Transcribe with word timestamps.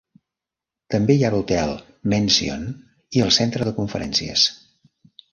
També 0.93 1.15
hi 1.17 1.25
ha 1.25 1.29
l'Hotel 1.33 1.73
Mansion 2.13 2.63
i 3.19 3.23
el 3.27 3.29
Centre 3.35 3.67
de 3.69 3.75
Conferències. 3.81 4.47